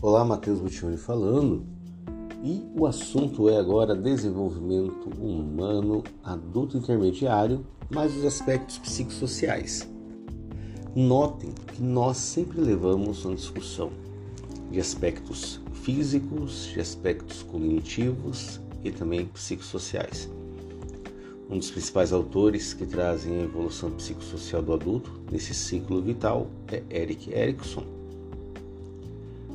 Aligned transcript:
Olá, 0.00 0.24
Matheus 0.24 0.60
Butioni 0.60 0.96
falando. 0.96 1.66
E 2.44 2.64
o 2.78 2.86
assunto 2.86 3.48
é 3.48 3.56
agora 3.56 3.96
desenvolvimento 3.96 5.10
humano 5.20 6.04
adulto 6.22 6.78
intermediário, 6.78 7.66
mais 7.90 8.16
os 8.16 8.24
aspectos 8.24 8.78
psicossociais. 8.78 9.88
Notem 10.94 11.52
que 11.74 11.82
nós 11.82 12.16
sempre 12.16 12.60
levamos 12.60 13.24
uma 13.24 13.34
discussão 13.34 13.90
de 14.70 14.78
aspectos 14.78 15.60
físicos, 15.72 16.66
de 16.72 16.78
aspectos 16.78 17.42
cognitivos 17.42 18.60
e 18.84 18.92
também 18.92 19.26
psicossociais. 19.26 20.30
Um 21.50 21.58
dos 21.58 21.72
principais 21.72 22.12
autores 22.12 22.72
que 22.72 22.86
trazem 22.86 23.40
a 23.40 23.42
evolução 23.42 23.90
psicossocial 23.90 24.62
do 24.62 24.74
adulto 24.74 25.10
nesse 25.28 25.52
ciclo 25.52 26.00
vital 26.00 26.46
é 26.68 26.84
Eric 26.88 27.32
Erikson 27.32 27.97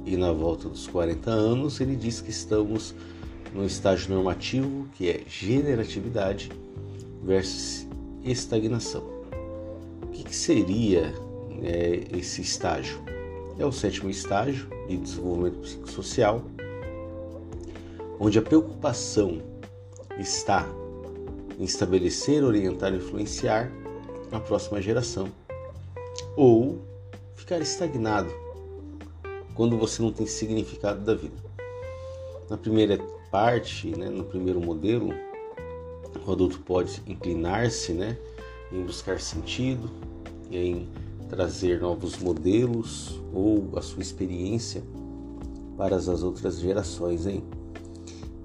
e 0.06 0.18
na 0.18 0.32
volta 0.32 0.68
dos 0.68 0.88
40 0.88 1.30
anos 1.30 1.80
ele 1.80 1.96
diz 1.96 2.22
que 2.22 2.30
estamos 2.30 2.94
no 3.54 3.66
estágio 3.66 4.14
normativo, 4.14 4.88
que 4.94 5.10
é 5.10 5.22
generatividade 5.28 6.52
versus 7.24 7.88
estagnação. 8.24 9.04
O 10.02 10.08
que, 10.08 10.24
que 10.24 10.36
seria 10.36 11.14
é, 11.62 12.04
esse 12.18 12.42
estágio? 12.42 13.00
É 13.58 13.66
o 13.66 13.72
sétimo 13.72 14.10
estágio 14.10 14.68
de 14.88 14.98
desenvolvimento 14.98 15.60
psicossocial, 15.60 16.42
onde 18.20 18.40
a 18.40 18.42
preocupação 18.42 19.42
está 20.20 20.68
em 21.60 21.64
estabelecer, 21.64 22.44
orientar 22.44 22.94
e 22.94 22.98
influenciar 22.98 23.72
a 24.32 24.40
próxima 24.40 24.82
geração, 24.82 25.28
ou 26.36 26.80
ficar 27.36 27.62
estagnado 27.62 28.43
quando 29.56 29.78
você 29.78 30.02
não 30.02 30.12
tem 30.12 30.26
significado 30.26 31.02
da 31.02 31.14
vida. 31.14 31.36
Na 32.50 32.58
primeira 32.58 32.98
parte, 33.32 33.90
né, 33.90 34.10
no 34.10 34.24
primeiro 34.24 34.60
modelo, 34.60 35.14
o 36.26 36.32
adulto 36.32 36.60
pode 36.60 37.02
inclinar-se 37.08 37.94
né, 37.94 38.18
em 38.72 38.84
buscar 38.84 39.20
sentido, 39.20 39.90
em 40.52 40.88
trazer 41.30 41.82
novos 41.82 42.18
modelos 42.20 43.20
ou 43.34 43.72
a 43.76 43.82
sua 43.82 44.02
experiência 44.02 44.84
para 45.78 45.96
as 45.96 46.08
outras 46.08 46.60
gerações. 46.60 47.26
Hein? 47.26 47.44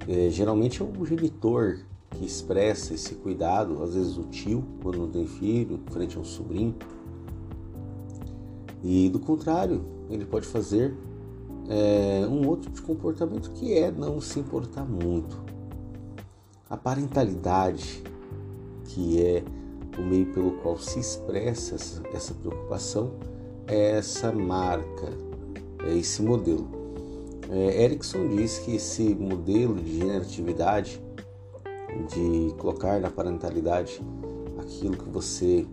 É, 0.08 0.30
geralmente 0.30 0.80
é 0.80 0.84
o 0.84 1.04
genitor 1.04 1.80
que 2.10 2.24
expressa 2.24 2.94
esse 2.94 3.14
cuidado, 3.16 3.82
às 3.82 3.94
vezes 3.94 4.16
o 4.16 4.24
tio, 4.24 4.64
quando 4.82 4.98
não 4.98 5.08
tem 5.08 5.26
filho, 5.26 5.80
frente 5.90 6.16
ao 6.16 6.24
sobrinho. 6.24 6.74
E 8.82 9.08
do 9.10 9.18
contrário, 9.18 9.97
ele 10.08 10.24
pode 10.24 10.46
fazer 10.46 10.94
é, 11.68 12.26
um 12.26 12.46
outro 12.48 12.70
tipo 12.70 12.76
de 12.76 12.82
comportamento 12.82 13.50
que 13.52 13.74
é 13.74 13.90
não 13.90 14.20
se 14.20 14.40
importar 14.40 14.84
muito. 14.84 15.38
A 16.68 16.76
parentalidade, 16.76 18.02
que 18.84 19.22
é 19.22 19.42
o 19.98 20.02
meio 20.02 20.26
pelo 20.32 20.52
qual 20.52 20.78
se 20.78 20.98
expressa 20.98 21.74
essa, 21.74 22.02
essa 22.12 22.34
preocupação, 22.34 23.12
é 23.66 23.98
essa 23.98 24.32
marca, 24.32 25.12
é 25.86 25.94
esse 25.96 26.22
modelo. 26.22 26.68
É, 27.50 27.84
Erickson 27.84 28.28
diz 28.28 28.58
que 28.58 28.76
esse 28.76 29.14
modelo 29.14 29.74
de 29.74 29.98
generatividade, 29.98 31.02
de 32.14 32.54
colocar 32.58 33.00
na 33.00 33.10
parentalidade 33.10 34.00
aquilo 34.58 34.96
que 34.96 35.08
você 35.08 35.66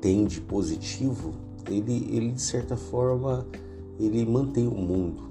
tem 0.00 0.24
de 0.24 0.40
positivo, 0.40 1.34
ele, 1.68 2.08
ele 2.14 2.32
de 2.32 2.42
certa 2.42 2.76
forma 2.76 3.46
ele 3.98 4.24
mantém 4.24 4.66
o 4.66 4.74
mundo 4.74 5.30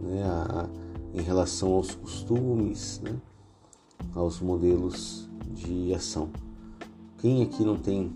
né, 0.00 0.22
a, 0.24 0.68
em 1.14 1.22
relação 1.22 1.72
aos 1.72 1.94
costumes, 1.94 3.00
né, 3.02 3.16
aos 4.14 4.40
modelos 4.40 5.28
de 5.52 5.94
ação. 5.94 6.30
Quem 7.18 7.42
aqui 7.42 7.64
não 7.64 7.76
tem, 7.76 8.14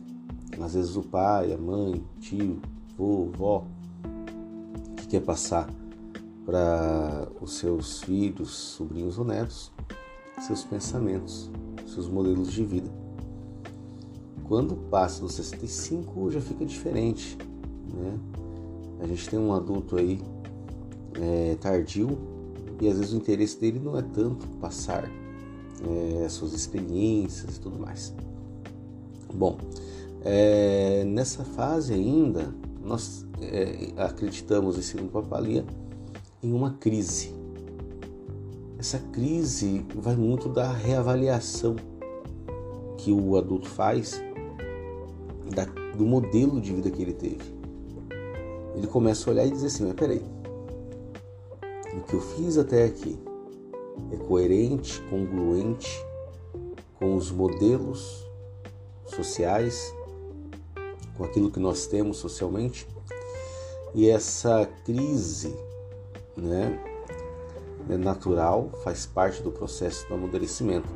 às 0.61 0.75
vezes, 0.75 0.97
o 0.97 1.03
pai, 1.03 1.53
a 1.53 1.59
mãe, 1.59 2.05
tio, 2.21 2.61
vô, 2.97 3.31
vó, 3.37 3.65
que 4.97 5.07
quer 5.07 5.21
passar 5.21 5.69
para 6.45 7.29
os 7.41 7.55
seus 7.55 8.03
filhos, 8.03 8.51
sobrinhos 8.51 9.19
ou 9.19 9.25
netos 9.25 9.73
seus 10.41 10.65
pensamentos, 10.65 11.51
seus 11.87 12.09
modelos 12.09 12.53
de 12.53 12.65
vida. 12.65 13.00
Quando 14.51 14.75
passa 14.75 15.21
dos 15.21 15.35
65 15.35 16.29
já 16.33 16.41
fica 16.41 16.67
diferente, 16.67 17.39
né? 17.95 18.19
A 18.99 19.07
gente 19.07 19.31
tem 19.31 19.39
um 19.39 19.55
adulto 19.55 19.97
aí 19.97 20.21
é, 21.15 21.55
tardio 21.61 22.19
e 22.81 22.89
às 22.89 22.99
vezes 22.99 23.13
o 23.13 23.17
interesse 23.17 23.61
dele 23.61 23.79
não 23.79 23.97
é 23.97 24.03
tanto 24.03 24.49
passar 24.57 25.09
é, 26.25 26.29
suas 26.29 26.53
experiências 26.53 27.59
e 27.59 27.61
tudo 27.61 27.79
mais. 27.79 28.13
Bom, 29.33 29.57
é, 30.25 31.05
nessa 31.05 31.45
fase 31.45 31.95
ainda, 31.95 32.53
nós 32.85 33.25
é, 33.41 33.93
acreditamos, 33.99 34.77
em 34.77 34.83
segundo 34.83 35.13
Papalia, 35.13 35.65
em 36.43 36.53
uma 36.53 36.73
crise. 36.73 37.33
Essa 38.77 38.99
crise 38.99 39.87
vai 39.95 40.17
muito 40.17 40.49
da 40.49 40.73
reavaliação 40.73 41.77
que 42.99 43.13
o 43.13 43.37
adulto 43.37 43.69
faz 43.69 44.21
da, 45.55 45.65
do 45.97 46.05
modelo 46.05 46.61
de 46.61 46.73
vida 46.73 46.91
que 46.91 47.03
ele 47.03 47.13
teve 47.13 47.61
ele 48.75 48.87
começa 48.87 49.29
a 49.29 49.33
olhar 49.33 49.47
e 49.47 49.51
dizer 49.51 49.67
assim: 49.67 49.85
mas 49.85 49.95
peraí, 49.95 50.23
o 51.95 52.01
que 52.03 52.15
eu 52.15 52.21
fiz 52.21 52.57
até 52.57 52.85
aqui 52.85 53.19
é 54.13 54.17
coerente, 54.17 55.01
congruente 55.03 56.05
com 56.99 57.17
os 57.17 57.31
modelos 57.31 58.27
sociais, 59.05 59.95
com 61.17 61.25
aquilo 61.25 61.51
que 61.51 61.61
nós 61.61 61.87
temos 61.87 62.19
socialmente? 62.19 62.87
E 63.95 64.09
essa 64.09 64.67
crise, 64.85 65.55
né, 66.37 66.79
é 67.89 67.97
natural, 67.97 68.71
faz 68.85 69.05
parte 69.05 69.43
do 69.43 69.51
processo 69.51 70.07
do 70.09 70.15
amadurecimento. 70.15 70.89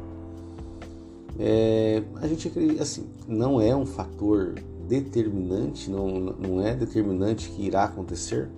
É, 1.39 2.03
a 2.17 2.27
gente 2.29 2.51
assim, 2.81 3.07
não 3.27 3.61
é 3.61 3.75
um 3.75 3.85
fator 3.85 4.55
determinante, 4.89 5.91
não, 5.91 6.09
não 6.09 6.61
é 6.61 6.75
determinante 6.75 7.49
que 7.49 7.63
irá 7.63 7.85
acontecer, 7.85 8.49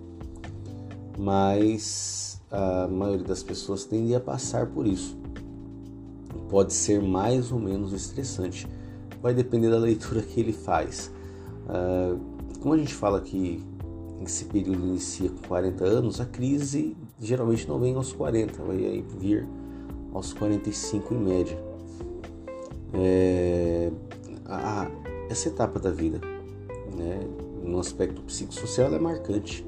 mas 1.19 2.41
a 2.51 2.87
maioria 2.87 3.25
das 3.25 3.43
pessoas 3.43 3.85
tende 3.85 4.15
a 4.15 4.21
passar 4.21 4.67
por 4.67 4.87
isso. 4.87 5.17
Pode 6.49 6.73
ser 6.73 7.03
mais 7.03 7.51
ou 7.51 7.59
menos 7.59 7.93
estressante, 7.93 8.67
vai 9.23 9.35
depender 9.35 9.71
da 9.71 9.79
leitura 9.79 10.23
que 10.23 10.39
ele 10.39 10.53
faz. 10.53 11.11
Uh, 11.67 12.19
como 12.61 12.75
a 12.75 12.79
gente 12.79 12.95
fala 12.95 13.21
que 13.21 13.63
esse 14.25 14.45
período 14.47 14.87
inicia 14.87 15.29
com 15.29 15.49
40 15.49 15.85
anos, 15.85 16.21
a 16.21 16.25
crise 16.25 16.97
geralmente 17.21 17.69
não 17.69 17.79
vem 17.79 17.95
aos 17.95 18.13
40, 18.13 18.63
vai 18.63 19.05
vir 19.19 19.47
aos 20.13 20.33
45 20.33 21.15
em 21.15 21.19
média. 21.19 21.66
É, 22.99 23.91
a, 24.47 24.91
essa 25.29 25.49
etapa 25.49 25.79
da 25.79 25.91
vida, 25.91 26.19
né, 26.97 27.21
no 27.63 27.79
aspecto 27.79 28.23
psicossocial, 28.23 28.95
é 28.95 28.99
marcante. 28.99 29.67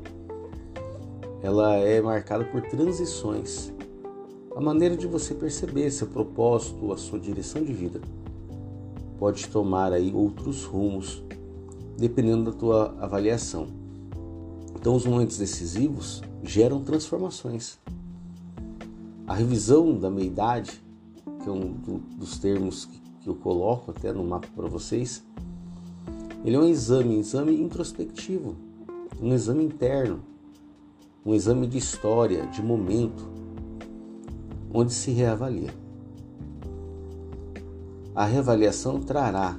Ela 1.42 1.76
é 1.76 2.00
marcada 2.00 2.44
por 2.44 2.62
transições. 2.62 3.72
A 4.56 4.60
maneira 4.60 4.96
de 4.96 5.06
você 5.06 5.34
perceber 5.34 5.90
seu 5.90 6.06
propósito, 6.06 6.92
a 6.92 6.96
sua 6.96 7.18
direção 7.18 7.62
de 7.62 7.72
vida, 7.72 8.00
pode 9.18 9.46
tomar 9.48 9.92
aí 9.92 10.12
outros 10.14 10.64
rumos, 10.64 11.22
dependendo 11.96 12.50
da 12.50 12.52
tua 12.52 12.96
avaliação. 12.98 13.68
Então, 14.74 14.94
os 14.94 15.04
momentos 15.04 15.36
decisivos 15.38 16.22
geram 16.42 16.82
transformações. 16.82 17.78
A 19.26 19.34
revisão 19.34 19.98
da 19.98 20.08
meia-idade, 20.08 20.80
que 21.42 21.48
é 21.48 21.52
um 21.52 21.74
dos 22.16 22.38
termos 22.38 22.84
que 22.84 23.07
eu 23.26 23.34
coloco 23.34 23.90
até 23.90 24.12
no 24.12 24.24
mapa 24.24 24.48
para 24.54 24.68
vocês, 24.68 25.24
ele 26.44 26.56
é 26.56 26.58
um 26.58 26.68
exame, 26.68 27.16
um 27.16 27.20
exame 27.20 27.60
introspectivo, 27.60 28.54
um 29.20 29.34
exame 29.34 29.64
interno, 29.64 30.20
um 31.24 31.34
exame 31.34 31.66
de 31.66 31.78
história, 31.78 32.46
de 32.46 32.62
momento, 32.62 33.28
onde 34.72 34.92
se 34.92 35.10
reavalia. 35.10 35.74
A 38.14 38.24
reavaliação 38.24 39.00
trará 39.00 39.58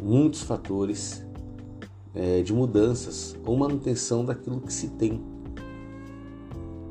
muitos 0.00 0.42
fatores 0.42 1.24
é, 2.14 2.42
de 2.42 2.52
mudanças 2.52 3.36
ou 3.44 3.56
manutenção 3.56 4.24
daquilo 4.24 4.60
que 4.60 4.72
se 4.72 4.88
tem. 4.88 5.20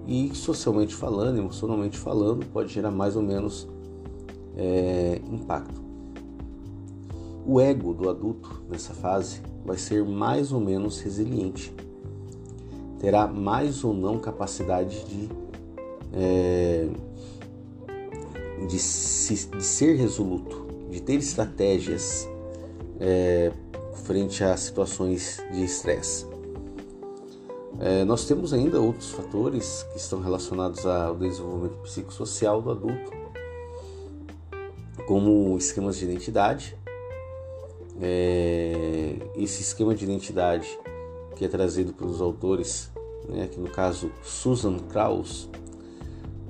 E 0.07 0.33
socialmente 0.33 0.95
falando, 0.95 1.37
emocionalmente 1.37 1.97
falando, 1.97 2.45
pode 2.47 2.73
gerar 2.73 2.91
mais 2.91 3.15
ou 3.15 3.21
menos 3.21 3.67
é, 4.55 5.21
impacto. 5.31 5.81
O 7.45 7.59
ego 7.59 7.93
do 7.93 8.09
adulto 8.09 8.63
nessa 8.69 8.93
fase 8.93 9.41
vai 9.65 9.77
ser 9.77 10.03
mais 10.03 10.51
ou 10.51 10.59
menos 10.59 10.99
resiliente. 10.99 11.73
terá 12.99 13.25
mais 13.25 13.83
ou 13.83 13.95
não 13.95 14.19
capacidade 14.19 15.03
de, 15.05 15.29
é, 16.13 16.87
de, 18.67 18.77
se, 18.77 19.47
de, 19.47 19.63
ser 19.63 19.95
resoluto, 19.95 20.67
de 20.91 21.01
ter 21.01 21.15
estratégias 21.15 22.29
é, 22.99 23.51
frente 24.03 24.43
a 24.43 24.55
situações 24.55 25.43
de 25.51 25.63
estresse. 25.63 26.27
É, 27.79 28.05
nós 28.05 28.25
temos 28.25 28.53
ainda 28.53 28.79
outros 28.79 29.09
fatores 29.09 29.83
que 29.91 29.97
estão 29.97 30.21
relacionados 30.21 30.85
ao 30.85 31.15
desenvolvimento 31.15 31.77
psicossocial 31.77 32.61
do 32.61 32.69
adulto, 32.69 33.20
como 35.07 35.57
esquemas 35.57 35.97
de 35.97 36.05
identidade. 36.05 36.77
É, 38.01 39.15
esse 39.35 39.61
esquema 39.61 39.93
de 39.93 40.03
identidade 40.03 40.67
que 41.35 41.45
é 41.45 41.47
trazido 41.47 41.93
pelos 41.93 42.21
autores, 42.21 42.91
né, 43.27 43.49
no 43.57 43.69
caso 43.69 44.11
Susan 44.23 44.77
Krauss, 44.89 45.49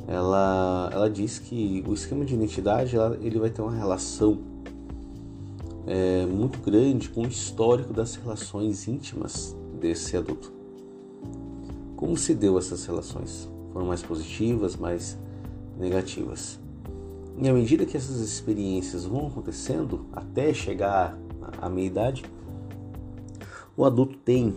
ela, 0.07 0.89
ela 0.91 1.09
diz 1.09 1.39
que 1.39 1.83
o 1.87 1.93
esquema 1.93 2.25
de 2.25 2.33
identidade 2.33 2.95
ela, 2.95 3.17
ele 3.21 3.39
vai 3.39 3.49
ter 3.49 3.61
uma 3.61 3.73
relação 3.73 4.39
é, 5.87 6.25
muito 6.25 6.59
grande 6.59 7.09
com 7.09 7.21
o 7.21 7.27
histórico 7.27 7.93
das 7.93 8.15
relações 8.15 8.87
íntimas 8.87 9.55
desse 9.79 10.15
adulto. 10.17 10.51
Como 11.95 12.17
se 12.17 12.33
deu 12.33 12.57
essas 12.57 12.85
relações? 12.85 13.49
Foram 13.71 13.85
mais 13.85 14.01
positivas, 14.01 14.75
mais 14.75 15.17
negativas? 15.77 16.59
E 17.37 17.49
à 17.49 17.53
medida 17.53 17.85
que 17.85 17.97
essas 17.97 18.19
experiências 18.19 19.05
vão 19.05 19.27
acontecendo, 19.27 20.05
até 20.13 20.53
chegar 20.53 21.17
à 21.61 21.69
meia 21.69 21.87
idade, 21.87 22.25
o 23.75 23.85
adulto 23.85 24.17
tem 24.17 24.53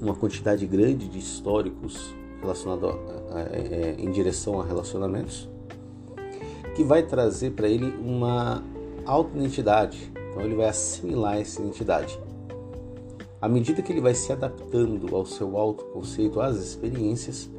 uma 0.00 0.14
quantidade 0.14 0.66
grande 0.66 1.08
de 1.08 1.18
históricos 1.18 2.14
relacionados 2.40 2.94
em 3.98 4.10
direção 4.10 4.60
a 4.60 4.64
relacionamentos, 4.64 5.48
que 6.74 6.82
vai 6.82 7.02
trazer 7.02 7.52
para 7.52 7.68
ele 7.68 7.94
uma 8.04 8.62
auto-identidade. 9.06 10.12
Então 10.30 10.42
ele 10.42 10.54
vai 10.54 10.68
assimilar 10.68 11.38
essa 11.38 11.60
identidade. 11.60 12.18
À 13.40 13.48
medida 13.48 13.80
que 13.80 13.90
ele 13.90 14.00
vai 14.00 14.14
se 14.14 14.32
adaptando 14.32 15.14
ao 15.14 15.24
seu 15.24 15.56
autoconceito, 15.56 16.40
às 16.40 16.56
experiências, 16.56 17.50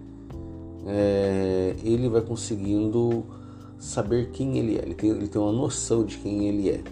é, 0.86 1.75
ele 1.83 2.07
vai 2.07 2.21
conseguindo 2.21 3.25
saber 3.81 4.30
quem 4.30 4.60
ele 4.60 4.78
é. 4.78 4.83
Ele 4.83 4.94
tem, 4.94 5.10
ele 5.10 5.28
tem 5.28 5.42
uma 5.42 5.51
noção 5.51 6.06
de 6.06 6.18
quem 6.19 6.48
ele 6.48 6.69
é. 6.69 6.83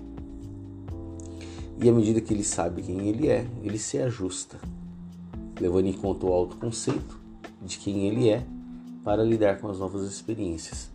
E 1.82 1.88
à 1.88 1.94
medida 1.94 2.20
que 2.20 2.34
ele 2.34 2.44
sabe 2.44 2.82
quem 2.82 3.08
ele 3.08 3.30
é, 3.30 3.48
ele 3.64 3.78
se 3.78 4.00
ajusta, 4.00 4.60
levando 5.62 5.86
em 5.86 5.94
conta 5.94 6.26
o 6.26 6.34
autoconceito 6.34 7.18
de 7.62 7.78
quem 7.78 8.08
ele 8.08 8.28
é 8.28 8.44
para 9.04 9.24
lidar 9.24 9.60
com 9.60 9.70
as 9.70 9.80
novas 9.80 10.04
experiências. 10.10 10.90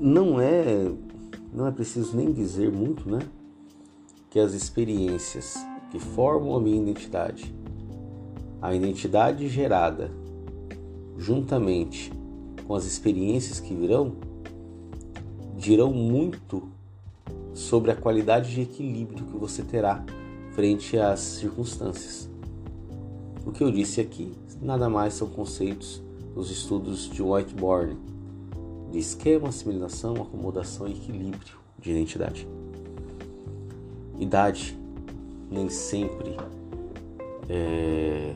Não 0.00 0.40
é, 0.40 0.90
não 1.52 1.66
é 1.66 1.70
preciso 1.70 2.16
nem 2.16 2.32
dizer 2.32 2.72
muito, 2.72 3.08
né? 3.08 3.20
que 4.30 4.40
as 4.40 4.52
experiências 4.52 5.56
que 5.90 5.98
formam 5.98 6.56
a 6.56 6.60
minha 6.60 6.80
identidade, 6.80 7.54
a 8.60 8.74
identidade 8.74 9.48
gerada 9.48 10.10
juntamente 11.16 12.12
com 12.68 12.74
as 12.74 12.84
experiências 12.84 13.58
que 13.58 13.74
virão, 13.74 14.12
dirão 15.56 15.90
muito 15.90 16.68
sobre 17.54 17.90
a 17.90 17.96
qualidade 17.96 18.54
de 18.54 18.60
equilíbrio 18.60 19.24
que 19.24 19.38
você 19.38 19.62
terá 19.62 20.04
frente 20.52 20.98
às 20.98 21.20
circunstâncias. 21.20 22.28
O 23.46 23.50
que 23.50 23.64
eu 23.64 23.72
disse 23.72 24.02
aqui 24.02 24.34
nada 24.60 24.88
mais 24.90 25.14
são 25.14 25.28
conceitos 25.28 26.02
dos 26.34 26.50
estudos 26.50 27.08
de 27.08 27.22
Whiteborn, 27.22 27.96
de 28.92 28.98
esquema, 28.98 29.48
assimilação, 29.48 30.14
acomodação 30.16 30.86
e 30.86 30.92
equilíbrio 30.92 31.56
de 31.78 31.90
identidade. 31.90 32.46
Idade 34.20 34.78
nem 35.50 35.70
sempre 35.70 36.36
é 37.48 38.34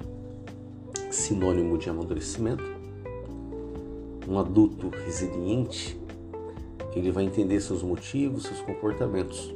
sinônimo 1.10 1.76
de 1.76 1.90
amadurecimento. 1.90 2.64
Um 4.28 4.38
adulto 4.38 4.88
resiliente, 4.88 6.00
ele 6.94 7.10
vai 7.10 7.24
entender 7.24 7.60
seus 7.60 7.82
motivos, 7.82 8.44
seus 8.44 8.60
comportamentos. 8.60 9.52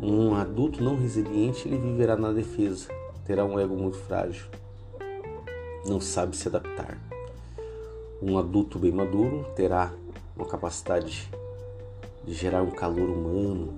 Um 0.00 0.34
adulto 0.34 0.82
não 0.82 0.96
resiliente, 0.96 1.68
ele 1.68 1.76
viverá 1.76 2.16
na 2.16 2.32
defesa, 2.32 2.88
terá 3.26 3.44
um 3.44 3.58
ego 3.58 3.76
muito 3.76 3.98
frágil, 3.98 4.46
não 5.86 6.00
sabe 6.00 6.36
se 6.36 6.48
adaptar. 6.48 6.98
Um 8.22 8.38
adulto 8.38 8.78
bem 8.78 8.92
maduro 8.92 9.44
terá 9.54 9.92
uma 10.36 10.46
capacidade 10.46 11.28
de 12.24 12.32
gerar 12.34 12.62
um 12.62 12.70
calor 12.70 13.10
humano, 13.10 13.74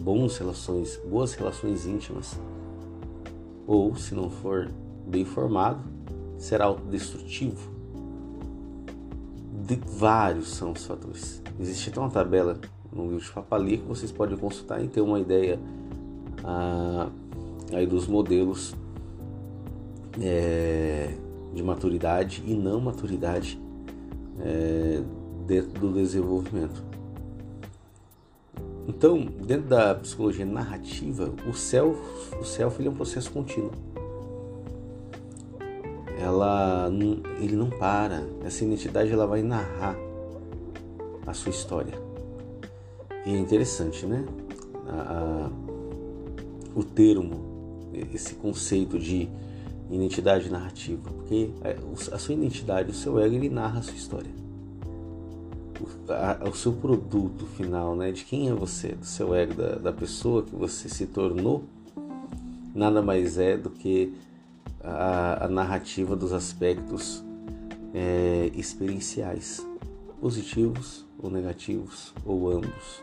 bons 0.00 0.38
relações, 0.38 0.96
boas 1.04 1.34
relações 1.34 1.86
íntimas, 1.86 2.38
ou 3.66 3.94
se 3.96 4.14
não 4.14 4.30
for 4.30 4.70
bem 5.06 5.24
formado, 5.24 5.82
será 6.38 6.64
autodestrutivo. 6.64 7.77
De 9.68 9.76
vários 9.76 10.48
são 10.48 10.72
os 10.72 10.86
fatores. 10.86 11.42
Existe 11.60 11.90
até 11.90 12.00
uma 12.00 12.08
tabela 12.08 12.58
no 12.90 13.02
livro 13.02 13.18
de 13.18 13.30
Papali 13.30 13.76
que 13.76 13.84
vocês 13.84 14.10
podem 14.10 14.34
consultar 14.34 14.82
e 14.82 14.88
ter 14.88 15.02
uma 15.02 15.20
ideia 15.20 15.60
ah, 16.42 17.10
aí 17.74 17.86
dos 17.86 18.06
modelos 18.06 18.74
é, 20.22 21.14
de 21.52 21.62
maturidade 21.62 22.42
e 22.46 22.54
não 22.54 22.80
maturidade 22.80 23.60
é, 24.40 25.02
dentro 25.46 25.78
do 25.78 25.92
desenvolvimento. 25.92 26.82
Então, 28.88 29.26
dentro 29.44 29.68
da 29.68 29.94
psicologia 29.96 30.46
narrativa, 30.46 31.30
o 31.46 31.52
self, 31.52 32.00
o 32.40 32.42
self 32.42 32.82
é 32.82 32.88
um 32.88 32.94
processo 32.94 33.30
contínuo. 33.30 33.72
Ela, 36.20 36.90
ele 37.40 37.56
não 37.56 37.70
para. 37.70 38.26
Essa 38.44 38.64
identidade 38.64 39.12
ela 39.12 39.26
vai 39.26 39.42
narrar 39.42 39.96
a 41.26 41.32
sua 41.32 41.50
história. 41.50 41.94
E 43.24 43.34
é 43.34 43.38
interessante, 43.38 44.04
né? 44.06 44.24
A, 44.86 45.48
a, 45.48 45.50
o 46.74 46.82
termo, 46.82 47.90
esse 48.12 48.34
conceito 48.34 48.98
de 48.98 49.28
identidade 49.90 50.50
narrativa, 50.50 51.10
porque 51.10 51.50
é, 51.62 51.76
a 52.12 52.18
sua 52.18 52.34
identidade, 52.34 52.90
o 52.90 52.94
seu 52.94 53.18
ego, 53.18 53.34
ele 53.34 53.48
narra 53.48 53.78
a 53.78 53.82
sua 53.82 53.94
história 53.94 54.38
a, 56.08 56.48
o 56.48 56.54
seu 56.54 56.72
produto 56.72 57.46
final, 57.46 57.94
né? 57.94 58.10
De 58.10 58.24
quem 58.24 58.48
é 58.48 58.52
você, 58.52 58.88
do 58.88 59.06
seu 59.06 59.34
ego, 59.34 59.54
da, 59.54 59.76
da 59.76 59.92
pessoa 59.92 60.42
que 60.42 60.54
você 60.54 60.88
se 60.88 61.06
tornou, 61.06 61.64
nada 62.74 63.02
mais 63.02 63.38
é 63.38 63.56
do 63.56 63.70
que 63.70 64.14
a, 64.82 65.44
a 65.44 65.48
narrativa 65.48 66.14
dos 66.16 66.32
aspectos 66.32 67.24
é, 67.94 68.50
experienciais, 68.54 69.66
positivos 70.20 71.06
ou 71.18 71.30
negativos, 71.30 72.12
ou 72.24 72.50
ambos. 72.50 73.02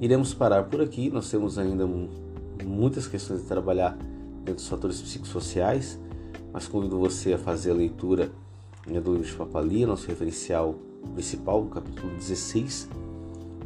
Iremos 0.00 0.34
parar 0.34 0.64
por 0.64 0.80
aqui, 0.80 1.10
nós 1.10 1.30
temos 1.30 1.58
ainda 1.58 1.88
muitas 2.64 3.06
questões 3.06 3.42
a 3.44 3.46
trabalhar 3.46 3.96
dentro 4.38 4.54
dos 4.54 4.68
fatores 4.68 5.00
psicossociais, 5.00 5.98
mas 6.52 6.66
convido 6.66 6.98
você 6.98 7.34
a 7.34 7.38
fazer 7.38 7.70
a 7.70 7.74
leitura 7.74 8.32
né, 8.86 9.00
do 9.00 9.12
livro 9.12 9.26
de 9.26 9.34
Papali, 9.34 9.86
nosso 9.86 10.08
referencial 10.08 10.74
principal, 11.14 11.64
capítulo 11.66 12.12
16, 12.14 12.88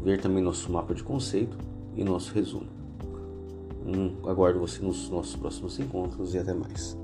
ver 0.02 0.20
também 0.20 0.42
nosso 0.42 0.70
mapa 0.70 0.94
de 0.94 1.02
conceito 1.02 1.56
e 1.96 2.04
nosso 2.04 2.34
resumo. 2.34 2.66
Um, 3.86 4.28
aguardo 4.28 4.58
você 4.58 4.82
nos 4.82 5.08
nossos 5.08 5.36
próximos 5.36 5.78
encontros 5.78 6.34
e 6.34 6.38
até 6.38 6.52
mais. 6.52 6.98